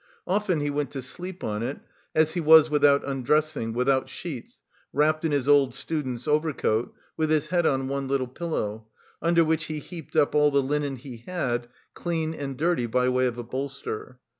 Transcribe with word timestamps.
Often 0.25 0.61
he 0.61 0.71
went 0.71 0.89
to 0.93 1.01
sleep 1.03 1.43
on 1.43 1.61
it, 1.61 1.77
as 2.15 2.33
he 2.33 2.41
was, 2.41 2.71
without 2.71 3.05
undressing, 3.07 3.71
without 3.71 4.09
sheets, 4.09 4.57
wrapped 4.91 5.23
in 5.23 5.31
his 5.31 5.47
old 5.47 5.75
student's 5.75 6.27
overcoat, 6.27 6.91
with 7.15 7.29
his 7.29 7.49
head 7.49 7.67
on 7.67 7.87
one 7.87 8.07
little 8.07 8.25
pillow, 8.27 8.87
under 9.21 9.45
which 9.45 9.65
he 9.65 9.77
heaped 9.77 10.15
up 10.15 10.33
all 10.33 10.49
the 10.49 10.63
linen 10.63 10.95
he 10.95 11.17
had, 11.27 11.67
clean 11.93 12.33
and 12.33 12.57
dirty, 12.57 12.87
by 12.87 13.09
way 13.09 13.27
of 13.27 13.37
a 13.37 13.43
bolster. 13.43 14.17